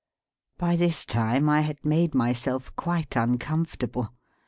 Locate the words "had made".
1.61-2.15